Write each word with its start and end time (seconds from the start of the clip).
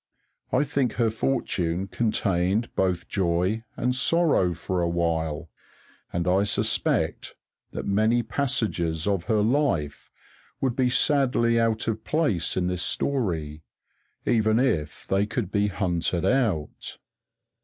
I 0.51 0.63
think 0.63 0.93
her 0.93 1.11
fortune 1.11 1.85
contained 1.85 2.73
both 2.73 3.07
joy 3.07 3.63
and 3.77 3.93
sorrow 3.93 4.55
for 4.55 4.81
a 4.81 4.89
while; 4.89 5.51
and 6.11 6.27
I 6.27 6.41
suspect 6.41 7.35
that 7.69 7.85
many 7.85 8.23
passages 8.23 9.05
of 9.05 9.25
her 9.25 9.41
life 9.43 10.09
would 10.59 10.75
be 10.75 10.89
sadly 10.89 11.59
out 11.59 11.87
of 11.87 12.03
place 12.03 12.57
in 12.57 12.65
this 12.65 12.81
story, 12.81 13.61
even 14.25 14.59
if 14.59 15.05
they 15.05 15.27
could 15.27 15.51
be 15.51 15.67
hunted 15.67 16.25
out. 16.25 16.97